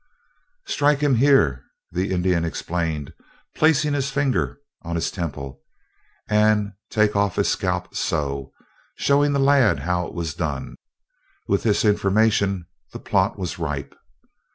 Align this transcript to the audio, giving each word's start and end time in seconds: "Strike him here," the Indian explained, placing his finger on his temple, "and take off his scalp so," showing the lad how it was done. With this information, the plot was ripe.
"Strike 0.65 0.97
him 1.01 1.13
here," 1.13 1.63
the 1.91 2.11
Indian 2.11 2.43
explained, 2.43 3.13
placing 3.55 3.93
his 3.93 4.09
finger 4.09 4.57
on 4.81 4.95
his 4.95 5.11
temple, 5.11 5.61
"and 6.27 6.71
take 6.89 7.15
off 7.15 7.35
his 7.35 7.49
scalp 7.49 7.93
so," 7.95 8.51
showing 8.95 9.31
the 9.33 9.39
lad 9.39 9.81
how 9.81 10.07
it 10.07 10.15
was 10.15 10.33
done. 10.33 10.73
With 11.47 11.61
this 11.61 11.85
information, 11.85 12.65
the 12.91 12.99
plot 12.99 13.37
was 13.37 13.59
ripe. 13.59 13.93